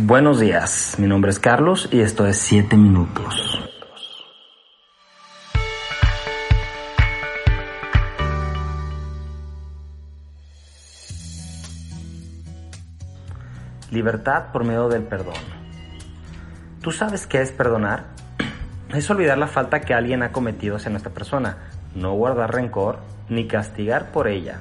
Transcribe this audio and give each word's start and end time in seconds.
Buenos 0.00 0.38
días, 0.38 0.94
mi 0.98 1.08
nombre 1.08 1.32
es 1.32 1.40
Carlos 1.40 1.88
y 1.90 2.02
esto 2.02 2.24
es 2.24 2.38
7 2.38 2.76
minutos. 2.76 3.68
Libertad 13.90 14.52
por 14.52 14.62
medio 14.62 14.88
del 14.88 15.02
perdón. 15.02 15.34
¿Tú 16.80 16.92
sabes 16.92 17.26
qué 17.26 17.42
es 17.42 17.50
perdonar? 17.50 18.04
Es 18.94 19.10
olvidar 19.10 19.36
la 19.36 19.48
falta 19.48 19.80
que 19.80 19.94
alguien 19.94 20.22
ha 20.22 20.30
cometido 20.30 20.76
hacia 20.76 20.90
nuestra 20.90 21.12
persona, 21.12 21.56
no 21.96 22.12
guardar 22.12 22.54
rencor 22.54 23.00
ni 23.28 23.48
castigar 23.48 24.12
por 24.12 24.28
ella. 24.28 24.60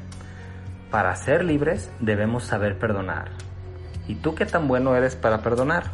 Para 0.90 1.16
ser 1.16 1.46
libres 1.46 1.92
debemos 2.00 2.44
saber 2.44 2.80
perdonar. 2.80 3.47
¿Y 4.08 4.16
tú 4.16 4.36
qué 4.36 4.46
tan 4.46 4.68
bueno 4.68 4.96
eres 4.96 5.16
para 5.16 5.42
perdonar? 5.42 5.92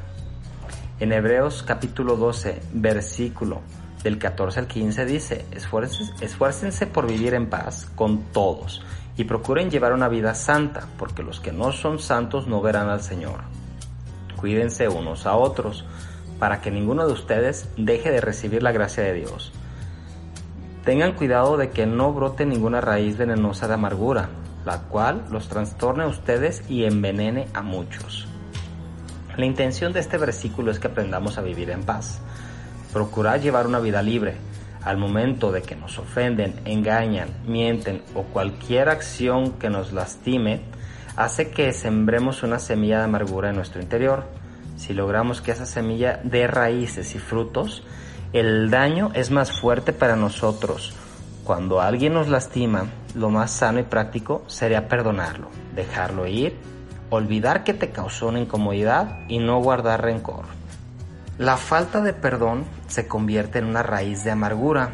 En 1.00 1.12
Hebreos 1.12 1.64
capítulo 1.64 2.16
12, 2.16 2.62
versículo 2.74 3.62
del 4.04 4.20
14 4.20 4.60
al 4.60 4.68
15 4.68 5.06
dice, 5.06 5.46
esfuércense, 5.52 6.14
esfuércense 6.24 6.88
por 6.88 7.08
vivir 7.08 7.34
en 7.34 7.50
paz 7.50 7.90
con 7.96 8.20
todos 8.32 8.84
y 9.16 9.24
procuren 9.24 9.72
llevar 9.72 9.94
una 9.94 10.10
vida 10.10 10.36
santa, 10.36 10.88
porque 11.00 11.24
los 11.24 11.40
que 11.40 11.52
no 11.52 11.72
son 11.72 12.00
santos 12.00 12.48
no 12.48 12.62
verán 12.62 12.90
al 12.90 13.02
Señor. 13.02 13.42
Cuídense 14.40 14.90
unos 14.90 15.26
a 15.26 15.36
otros, 15.36 15.86
para 16.38 16.62
que 16.62 16.72
ninguno 16.72 17.08
de 17.08 17.14
ustedes 17.14 17.70
deje 17.78 18.12
de 18.12 18.20
recibir 18.20 18.62
la 18.62 18.72
gracia 18.72 19.04
de 19.04 19.14
Dios. 19.14 19.54
Tengan 20.84 21.14
cuidado 21.14 21.56
de 21.58 21.70
que 21.70 21.86
no 21.86 22.12
brote 22.12 22.46
ninguna 22.46 22.82
raíz 22.82 23.18
venenosa 23.18 23.68
de 23.68 23.76
amargura, 23.76 24.30
la 24.66 24.80
cual 24.84 25.26
los 25.32 25.48
trastorne 25.48 26.04
a 26.04 26.08
ustedes 26.08 26.64
y 26.70 26.86
envenene 26.86 27.48
a 27.54 27.62
muchos. 27.62 28.28
La 29.38 29.46
intención 29.46 29.94
de 29.94 30.00
este 30.00 30.18
versículo 30.18 30.72
es 30.72 30.80
que 30.80 30.88
aprendamos 30.88 31.38
a 31.38 31.42
vivir 31.42 31.72
en 31.72 31.84
paz. 31.84 32.22
Procurar 32.92 33.42
llevar 33.42 33.66
una 33.66 33.80
vida 33.80 34.02
libre, 34.04 34.36
al 34.84 34.98
momento 34.98 35.52
de 35.52 35.62
que 35.62 35.76
nos 35.76 35.98
ofenden, 35.98 36.60
engañan, 36.66 37.30
mienten 37.46 38.04
o 38.14 38.24
cualquier 38.24 38.90
acción 38.90 39.54
que 39.54 39.70
nos 39.70 39.94
lastime, 39.94 40.62
hace 41.16 41.50
que 41.50 41.74
sembremos 41.74 42.44
una 42.44 42.60
semilla 42.60 43.00
de 43.00 43.06
amargura 43.06 43.50
en 43.50 43.56
nuestro 43.56 43.82
interior. 43.82 44.26
Si 44.76 44.94
logramos 44.94 45.42
que 45.42 45.52
esa 45.52 45.66
semilla 45.66 46.20
dé 46.24 46.48
raíces 46.48 47.16
y 47.16 47.20
frutos, 47.20 47.84
el 48.34 48.70
daño 48.70 49.12
es 49.14 49.32
más 49.32 49.52
fuerte 49.60 49.94
para 49.94 50.16
nosotros. 50.16 50.94
Cuando 51.44 51.82
alguien 51.82 52.14
nos 52.14 52.28
lastima, 52.30 52.88
lo 53.16 53.30
más 53.30 53.52
sano 53.52 53.80
y 53.80 53.84
práctico 53.84 54.44
sería 54.48 54.88
perdonarlo, 54.88 55.50
dejarlo 55.76 56.28
ir, 56.28 56.58
olvidar 57.10 57.64
que 57.64 57.74
te 57.74 57.92
causó 57.92 58.28
una 58.28 58.40
incomodidad 58.40 59.20
y 59.28 59.40
no 59.40 59.62
guardar 59.62 60.02
rencor. 60.02 60.46
La 61.38 61.58
falta 61.58 62.02
de 62.02 62.14
perdón 62.14 62.66
se 62.88 63.08
convierte 63.08 63.60
en 63.60 63.66
una 63.66 63.84
raíz 63.84 64.24
de 64.24 64.32
amargura 64.32 64.92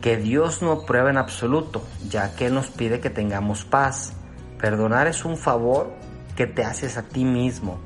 que 0.00 0.16
Dios 0.18 0.60
no 0.60 0.72
aprueba 0.72 1.08
en 1.08 1.16
absoluto, 1.16 1.82
ya 2.10 2.34
que 2.34 2.50
nos 2.50 2.66
pide 2.68 3.00
que 3.00 3.08
tengamos 3.08 3.64
paz. 3.64 4.12
Perdonar 4.58 5.06
es 5.06 5.24
un 5.24 5.38
favor 5.38 5.92
que 6.36 6.46
te 6.46 6.64
haces 6.64 6.98
a 6.98 7.02
ti 7.04 7.24
mismo. 7.24 7.78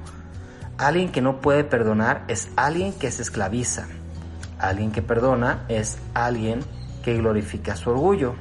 Alguien 0.79 1.13
que 1.13 1.21
no 1.21 1.41
puede 1.41 1.63
perdonar 1.63 2.25
es 2.27 2.51
alguien 2.57 2.93
que 2.93 3.13
se 3.13 3.23
esclaviza. 3.23 3.87
Alguien 4.59 4.91
que 4.91 5.03
perdona 5.03 5.65
es 5.69 5.99
alguien 6.15 6.61
que 7.05 7.17
glorifica 7.17 7.77
su 7.77 7.91
orgullo. 7.91 8.35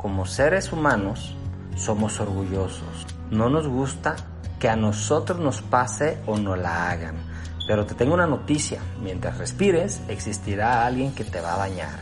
Como 0.00 0.24
seres 0.24 0.72
humanos 0.72 1.36
somos 1.76 2.20
orgullosos. 2.20 3.06
No 3.30 3.50
nos 3.50 3.68
gusta 3.68 4.16
que 4.58 4.70
a 4.70 4.74
nosotros 4.74 5.38
nos 5.40 5.60
pase 5.60 6.16
o 6.26 6.38
no 6.38 6.56
la 6.56 6.90
hagan. 6.90 7.16
Pero 7.66 7.84
te 7.84 7.94
tengo 7.94 8.14
una 8.14 8.26
noticia, 8.26 8.80
mientras 9.02 9.36
respires 9.36 10.00
existirá 10.08 10.86
alguien 10.86 11.14
que 11.14 11.24
te 11.24 11.42
va 11.42 11.52
a 11.52 11.58
dañar. 11.58 11.98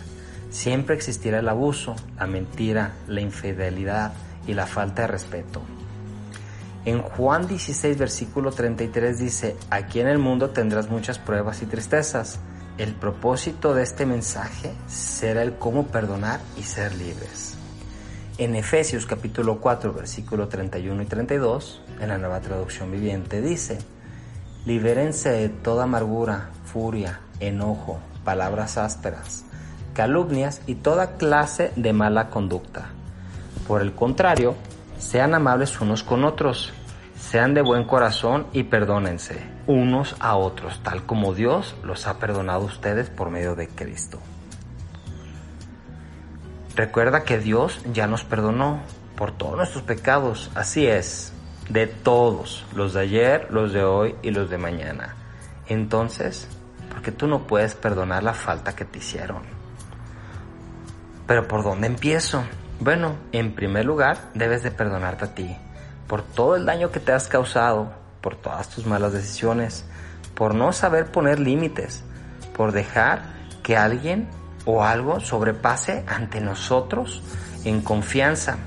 Siempre 0.51 0.95
existirá 0.95 1.41
el 1.41 1.49
abuso, 1.49 1.97
la 2.17 2.29
mentira, 2.29 2.93
la 3.09 3.21
infidelidad 3.21 4.13
y 4.47 4.55
la 4.55 4.67
falta 4.67 5.03
de 5.03 5.09
respeto. 5.09 5.61
En 6.85 7.03
Juan 7.03 7.49
16, 7.49 7.99
versículo 7.99 8.53
33 8.53 9.19
dice, 9.19 9.57
aquí 9.71 9.99
en 9.99 10.07
el 10.07 10.19
mundo 10.19 10.51
tendrás 10.51 10.89
muchas 10.89 11.19
pruebas 11.19 11.63
y 11.63 11.67
tristezas. 11.67 12.39
El 12.79 12.95
propósito 12.95 13.75
de 13.75 13.83
este 13.83 14.07
mensaje 14.07 14.73
será 14.87 15.43
el 15.43 15.59
cómo 15.59 15.89
perdonar 15.89 16.39
y 16.57 16.63
ser 16.63 16.95
libres. 16.95 17.58
En 18.39 18.55
Efesios 18.55 19.05
capítulo 19.05 19.59
4, 19.59 19.93
versículo 19.93 20.47
31 20.47 21.03
y 21.03 21.07
32, 21.07 21.83
en 22.01 22.09
la 22.09 22.19
nueva 22.19 22.39
traducción 22.39 22.89
viviente, 22.93 23.43
dice, 23.43 23.79
Libérense 24.65 25.31
de 25.31 25.49
toda 25.49 25.85
amargura, 25.85 26.51
furia, 26.65 27.19
enojo, 27.41 27.99
palabras 28.23 28.79
ásperas, 28.79 29.45
calumnias 29.93 30.63
y 30.69 30.77
toda 30.77 31.17
clase 31.17 31.73
de 31.75 31.93
mala 31.93 32.31
conducta. 32.31 32.91
Por 33.67 33.83
el 33.83 33.93
contrario, 33.93 34.55
sean 35.01 35.35
amables 35.35 35.81
unos 35.81 36.05
con 36.05 36.23
otros, 36.25 36.73
sean 37.19 37.55
de 37.55 37.63
buen 37.63 37.83
corazón 37.83 38.47
y 38.53 38.63
perdónense 38.63 39.43
unos 39.67 40.15
a 40.21 40.37
otros, 40.37 40.81
tal 40.85 41.05
como 41.07 41.35
Dios 41.35 41.75
los 41.83 42.07
ha 42.07 42.21
perdonado 42.21 42.63
a 42.63 42.67
ustedes 42.67 43.11
por 43.11 43.31
medio 43.31 43.57
de 43.57 43.67
Cristo. 43.67 44.21
Recuerda 46.79 47.25
que 47.25 47.39
Dios 47.39 47.81
ya 47.93 48.07
nos 48.07 48.23
perdonó 48.23 48.83
por 49.17 49.33
todos 49.33 49.57
nuestros 49.57 49.83
pecados, 49.83 50.49
así 50.55 50.87
es, 50.87 51.33
de 51.69 51.89
todos, 51.89 52.65
los 52.73 52.95
de 52.95 53.01
ayer, 53.01 53.49
los 53.51 53.73
de 53.73 53.83
hoy 53.83 54.15
y 54.23 54.31
los 54.31 54.49
de 54.49 54.59
mañana. 54.59 55.17
Entonces, 55.67 56.47
¿por 56.89 57.03
qué 57.03 57.11
tú 57.11 57.27
no 57.27 57.49
puedes 57.49 57.75
perdonar 57.75 58.23
la 58.23 58.33
falta 58.33 58.77
que 58.77 58.85
te 58.85 59.01
hicieron? 59.01 59.43
Pero 61.27 61.49
¿por 61.49 61.65
dónde 61.65 61.89
empiezo? 61.89 62.45
Bueno, 62.79 63.17
en 63.33 63.57
primer 63.57 63.85
lugar, 63.85 64.31
debes 64.35 64.63
de 64.63 64.71
perdonarte 64.71 65.25
a 65.25 65.35
ti 65.35 65.57
por 66.07 66.23
todo 66.23 66.55
el 66.55 66.65
daño 66.65 66.93
que 66.93 67.01
te 67.01 67.11
has 67.11 67.27
causado, 67.27 67.93
por 68.21 68.37
todas 68.37 68.69
tus 68.69 68.87
malas 68.87 69.13
decisiones, 69.13 69.85
por 70.37 70.55
no 70.55 70.73
saber 70.73 71.07
poner 71.07 71.41
límites, 71.41 72.05
por 72.57 72.71
dejar 72.71 73.23
que 73.65 73.77
alguien 73.77 74.29
o 74.71 74.85
algo 74.85 75.19
sobrepase 75.19 76.05
ante 76.07 76.43
nosotros 76.43 77.23
en 77.65 77.81
confianza, 77.81 78.59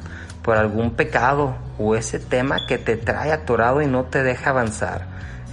por 0.42 0.58
algún 0.58 0.96
pecado 0.96 1.56
o 1.78 1.96
ese 1.96 2.18
tema 2.18 2.66
que 2.68 2.80
te 2.80 2.98
trae 2.98 3.32
atorado 3.32 3.84
y 3.84 3.86
no 3.86 4.06
te 4.06 4.24
deja 4.24 4.50
avanzar. 4.50 5.06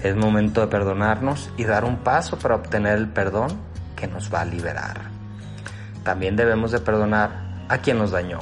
Es 0.02 0.16
momento 0.16 0.62
de 0.62 0.68
perdonarnos 0.68 1.50
y 1.58 1.64
dar 1.64 1.84
un 1.84 1.98
paso 1.98 2.38
para 2.38 2.54
obtener 2.54 2.96
el 2.96 3.08
perdón 3.08 3.58
que 3.94 4.06
nos 4.06 4.32
va 4.32 4.40
a 4.40 4.46
liberar. 4.46 5.10
También 6.02 6.34
debemos 6.34 6.72
de 6.72 6.78
perdonar 6.78 7.66
a 7.68 7.76
quien 7.78 7.98
nos 7.98 8.12
dañó. 8.12 8.38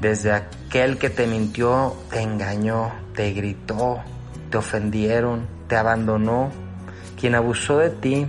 Desde 0.00 0.32
aquel 0.32 0.96
que 0.96 1.10
te 1.10 1.26
mintió, 1.26 1.94
te 2.08 2.22
engañó, 2.22 2.90
te 3.14 3.34
gritó, 3.34 4.00
te 4.48 4.56
ofendieron, 4.56 5.46
te 5.68 5.76
abandonó, 5.76 6.50
quien 7.20 7.34
abusó 7.34 7.80
de 7.80 7.90
ti, 7.90 8.26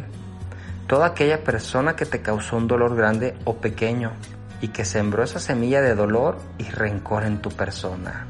toda 0.88 1.08
aquella 1.08 1.44
persona 1.44 1.96
que 1.96 2.06
te 2.06 2.22
causó 2.22 2.58
un 2.58 2.68
dolor 2.68 2.96
grande 2.96 3.36
o 3.46 3.58
pequeño, 3.58 4.14
y 4.62 4.70
que 4.70 4.86
sembró 4.86 5.24
esa 5.24 5.40
semilla 5.40 5.82
de 5.82 5.96
dolor 5.96 6.40
y 6.58 6.64
rencor 6.64 7.24
en 7.24 7.42
tu 7.42 7.50
persona. 7.50 8.26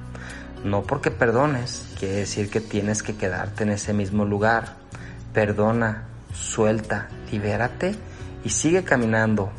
No 0.64 0.84
porque 0.84 1.12
perdones, 1.12 1.86
quiere 1.98 2.16
decir 2.16 2.50
que 2.50 2.62
tienes 2.62 3.04
que 3.04 3.16
quedarte 3.16 3.64
en 3.64 3.70
ese 3.70 3.94
mismo 3.94 4.26
lugar. 4.26 4.74
Perdona, 5.34 6.06
suelta, 6.34 7.08
libérate 7.32 7.96
y 8.44 8.50
sigue 8.50 8.84
caminando. 8.84 9.52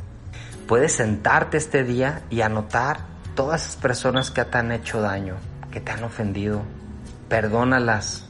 Puedes 0.67 0.93
sentarte 0.93 1.57
este 1.57 1.85
día 1.85 2.23
y 2.29 2.43
anotar 2.43 3.01
todas 3.35 3.63
esas 3.63 3.77
personas 3.77 4.31
que 4.31 4.45
te 4.45 4.59
han 4.59 4.73
hecho 4.73 5.01
daño, 5.01 5.37
que 5.71 5.81
te 5.81 5.93
han 5.93 6.05
ofendido. 6.05 6.63
Perdónalas. 7.29 8.27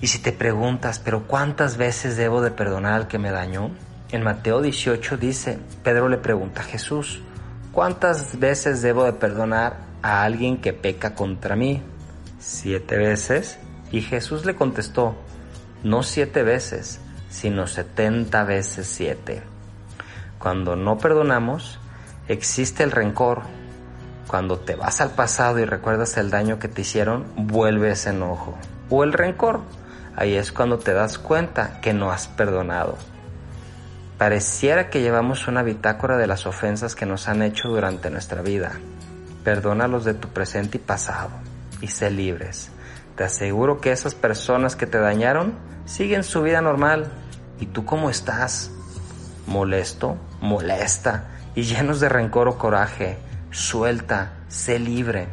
Y 0.00 0.06
si 0.06 0.18
te 0.18 0.32
preguntas, 0.32 0.98
pero 0.98 1.26
¿cuántas 1.26 1.76
veces 1.76 2.16
debo 2.16 2.40
de 2.40 2.50
perdonar 2.50 2.94
al 2.94 3.06
que 3.06 3.18
me 3.18 3.30
dañó? 3.30 3.70
En 4.12 4.22
Mateo 4.22 4.60
18 4.60 5.16
dice, 5.16 5.58
Pedro 5.84 6.08
le 6.08 6.18
pregunta 6.18 6.62
a 6.62 6.64
Jesús, 6.64 7.22
¿Cuántas 7.72 8.40
veces 8.40 8.82
debo 8.82 9.04
de 9.04 9.12
perdonar 9.12 9.76
a 10.02 10.24
alguien 10.24 10.60
que 10.60 10.72
peca 10.72 11.14
contra 11.14 11.54
mí? 11.54 11.80
¿Siete 12.40 12.96
veces? 12.96 13.60
Y 13.92 14.00
Jesús 14.00 14.44
le 14.44 14.56
contestó, 14.56 15.14
no 15.84 16.02
siete 16.02 16.42
veces, 16.42 17.00
sino 17.28 17.68
setenta 17.68 18.42
veces 18.42 18.88
siete. 18.88 19.42
Cuando 20.40 20.74
no 20.74 20.98
perdonamos, 20.98 21.78
existe 22.26 22.82
el 22.82 22.90
rencor. 22.90 23.42
Cuando 24.26 24.58
te 24.58 24.74
vas 24.74 25.00
al 25.00 25.10
pasado 25.10 25.60
y 25.60 25.64
recuerdas 25.64 26.16
el 26.16 26.30
daño 26.30 26.58
que 26.58 26.66
te 26.66 26.80
hicieron, 26.80 27.26
vuelve 27.36 27.92
ese 27.92 28.10
enojo. 28.10 28.58
O 28.88 29.04
el 29.04 29.12
rencor. 29.12 29.60
Ahí 30.16 30.34
es 30.34 30.50
cuando 30.50 30.80
te 30.80 30.92
das 30.92 31.18
cuenta 31.18 31.80
que 31.80 31.92
no 31.92 32.10
has 32.10 32.26
perdonado. 32.26 32.98
Pareciera 34.20 34.90
que 34.90 35.00
llevamos 35.00 35.48
una 35.48 35.62
bitácora 35.62 36.18
de 36.18 36.26
las 36.26 36.44
ofensas 36.44 36.94
que 36.94 37.06
nos 37.06 37.26
han 37.26 37.40
hecho 37.40 37.68
durante 37.68 38.10
nuestra 38.10 38.42
vida. 38.42 38.72
Perdona 39.44 39.88
los 39.88 40.04
de 40.04 40.12
tu 40.12 40.28
presente 40.28 40.76
y 40.76 40.80
pasado 40.82 41.30
y 41.80 41.86
sé 41.86 42.10
libres. 42.10 42.70
Te 43.16 43.24
aseguro 43.24 43.80
que 43.80 43.92
esas 43.92 44.14
personas 44.14 44.76
que 44.76 44.86
te 44.86 44.98
dañaron 44.98 45.54
siguen 45.86 46.22
su 46.22 46.42
vida 46.42 46.60
normal. 46.60 47.06
¿Y 47.60 47.64
tú 47.64 47.86
cómo 47.86 48.10
estás? 48.10 48.70
Molesto, 49.46 50.18
molesta 50.42 51.28
y 51.54 51.62
llenos 51.62 51.98
de 51.98 52.10
rencor 52.10 52.46
o 52.46 52.58
coraje. 52.58 53.16
Suelta, 53.50 54.32
sé 54.48 54.78
libre. 54.78 55.28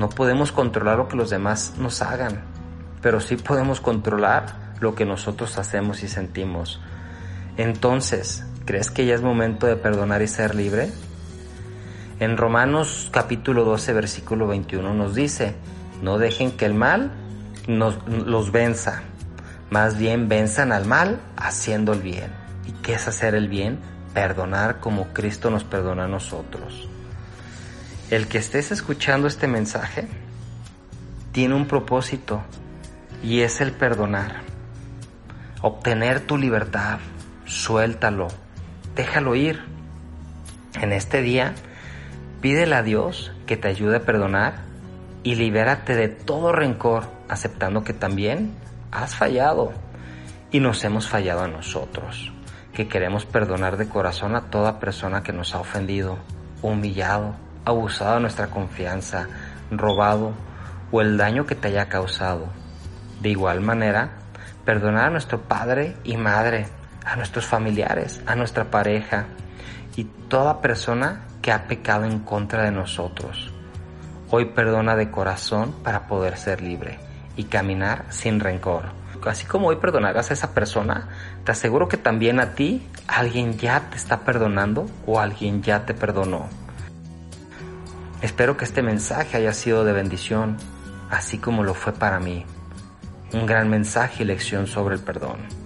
No 0.00 0.08
podemos 0.08 0.50
controlar 0.50 0.98
lo 0.98 1.06
que 1.06 1.16
los 1.16 1.30
demás 1.30 1.74
nos 1.78 2.02
hagan, 2.02 2.40
pero 3.02 3.20
sí 3.20 3.36
podemos 3.36 3.80
controlar 3.80 4.46
lo 4.80 4.96
que 4.96 5.04
nosotros 5.04 5.58
hacemos 5.58 6.02
y 6.02 6.08
sentimos. 6.08 6.80
Entonces, 7.56 8.44
¿crees 8.66 8.90
que 8.90 9.06
ya 9.06 9.14
es 9.14 9.22
momento 9.22 9.66
de 9.66 9.76
perdonar 9.76 10.20
y 10.20 10.28
ser 10.28 10.54
libre? 10.54 10.90
En 12.20 12.36
Romanos 12.36 13.08
capítulo 13.12 13.64
12, 13.64 13.92
versículo 13.94 14.46
21 14.46 14.92
nos 14.94 15.14
dice, 15.14 15.54
no 16.02 16.18
dejen 16.18 16.52
que 16.52 16.66
el 16.66 16.74
mal 16.74 17.12
nos, 17.66 17.98
los 18.08 18.52
venza, 18.52 19.02
más 19.70 19.96
bien 19.96 20.28
venzan 20.28 20.72
al 20.72 20.84
mal 20.84 21.20
haciendo 21.36 21.92
el 21.94 22.00
bien. 22.00 22.30
¿Y 22.66 22.72
qué 22.82 22.94
es 22.94 23.08
hacer 23.08 23.34
el 23.34 23.48
bien? 23.48 23.78
Perdonar 24.12 24.80
como 24.80 25.12
Cristo 25.12 25.50
nos 25.50 25.64
perdona 25.64 26.04
a 26.04 26.08
nosotros. 26.08 26.88
El 28.10 28.28
que 28.28 28.38
estés 28.38 28.70
escuchando 28.70 29.28
este 29.28 29.46
mensaje 29.46 30.08
tiene 31.32 31.54
un 31.54 31.66
propósito 31.66 32.42
y 33.22 33.40
es 33.40 33.60
el 33.60 33.72
perdonar, 33.72 34.42
obtener 35.60 36.20
tu 36.20 36.38
libertad, 36.38 36.98
suéltalo, 37.46 38.28
déjalo 38.94 39.34
ir. 39.34 39.64
En 40.80 40.92
este 40.92 41.22
día, 41.22 41.54
pídele 42.42 42.74
a 42.74 42.82
Dios 42.82 43.32
que 43.46 43.56
te 43.56 43.68
ayude 43.68 43.96
a 43.96 44.04
perdonar 44.04 44.64
y 45.22 45.36
libérate 45.36 45.94
de 45.94 46.08
todo 46.08 46.52
rencor, 46.52 47.04
aceptando 47.28 47.82
que 47.82 47.92
también 47.92 48.54
has 48.92 49.16
fallado 49.16 49.72
y 50.50 50.60
nos 50.60 50.84
hemos 50.84 51.08
fallado 51.08 51.42
a 51.42 51.48
nosotros, 51.48 52.32
que 52.72 52.88
queremos 52.88 53.26
perdonar 53.26 53.76
de 53.76 53.88
corazón 53.88 54.36
a 54.36 54.50
toda 54.50 54.78
persona 54.78 55.22
que 55.22 55.32
nos 55.32 55.54
ha 55.54 55.60
ofendido, 55.60 56.18
humillado, 56.62 57.34
abusado 57.64 58.14
de 58.14 58.20
nuestra 58.20 58.48
confianza, 58.48 59.28
robado 59.70 60.32
o 60.92 61.00
el 61.00 61.16
daño 61.16 61.46
que 61.46 61.54
te 61.54 61.68
haya 61.68 61.88
causado. 61.88 62.46
De 63.20 63.30
igual 63.30 63.60
manera, 63.60 64.10
perdonar 64.64 65.06
a 65.06 65.10
nuestro 65.10 65.42
padre 65.42 65.96
y 66.04 66.16
madre, 66.16 66.66
a 67.06 67.16
nuestros 67.16 67.46
familiares, 67.46 68.20
a 68.26 68.34
nuestra 68.34 68.70
pareja 68.70 69.26
y 69.96 70.04
toda 70.04 70.60
persona 70.60 71.22
que 71.40 71.52
ha 71.52 71.68
pecado 71.68 72.04
en 72.04 72.18
contra 72.18 72.64
de 72.64 72.72
nosotros. 72.72 73.52
Hoy 74.30 74.46
perdona 74.46 74.96
de 74.96 75.10
corazón 75.10 75.72
para 75.84 76.08
poder 76.08 76.36
ser 76.36 76.60
libre 76.60 76.98
y 77.36 77.44
caminar 77.44 78.06
sin 78.10 78.40
rencor. 78.40 78.86
Así 79.24 79.44
como 79.44 79.68
hoy 79.68 79.76
perdonarás 79.76 80.30
a 80.30 80.34
esa 80.34 80.54
persona, 80.54 81.08
te 81.44 81.50
aseguro 81.50 81.88
que 81.88 81.96
también 81.96 82.38
a 82.38 82.54
ti 82.54 82.86
alguien 83.08 83.58
ya 83.58 83.80
te 83.90 83.96
está 83.96 84.20
perdonando 84.20 84.86
o 85.04 85.18
alguien 85.18 85.62
ya 85.62 85.84
te 85.84 85.94
perdonó. 85.94 86.48
Espero 88.22 88.56
que 88.56 88.64
este 88.64 88.82
mensaje 88.82 89.36
haya 89.36 89.52
sido 89.52 89.84
de 89.84 89.92
bendición, 89.92 90.56
así 91.10 91.38
como 91.38 91.64
lo 91.64 91.74
fue 91.74 91.92
para 91.92 92.20
mí. 92.20 92.46
Un 93.32 93.46
gran 93.46 93.68
mensaje 93.68 94.22
y 94.22 94.26
lección 94.26 94.68
sobre 94.68 94.94
el 94.94 95.00
perdón. 95.00 95.65